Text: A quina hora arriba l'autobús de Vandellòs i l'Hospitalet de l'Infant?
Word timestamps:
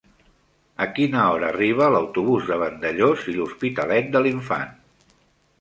A 0.85 0.85
quina 0.99 1.25
hora 1.33 1.51
arriba 1.53 1.89
l'autobús 1.95 2.49
de 2.53 2.57
Vandellòs 2.63 3.29
i 3.35 3.37
l'Hospitalet 3.37 4.11
de 4.17 4.23
l'Infant? 4.29 4.77